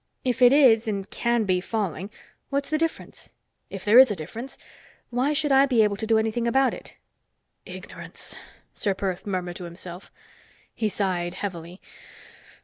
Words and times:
If 0.25 0.41
it 0.41 0.51
is 0.51 0.87
and 0.87 1.07
can 1.11 1.43
be 1.43 1.61
falling, 1.61 2.09
what's 2.49 2.71
the 2.71 2.79
difference? 2.79 3.33
If 3.69 3.85
there 3.85 3.99
is 3.99 4.09
a 4.09 4.15
difference, 4.15 4.57
why 5.11 5.31
should 5.31 5.51
I 5.51 5.67
be 5.67 5.83
able 5.83 5.95
to 5.97 6.07
do 6.07 6.17
anything 6.17 6.47
about 6.47 6.73
it?" 6.73 6.95
"Ignorance!" 7.67 8.35
Ser 8.73 8.95
Perth 8.95 9.27
murmured 9.27 9.57
to 9.57 9.65
himself. 9.65 10.11
He 10.73 10.89
sighed 10.89 11.35
heavily. 11.35 11.81